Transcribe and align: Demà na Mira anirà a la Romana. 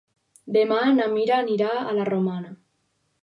Demà 0.55 0.77
na 0.93 1.09
Mira 1.11 1.37
anirà 1.43 1.69
a 1.81 1.93
la 1.99 2.09
Romana. 2.11 2.51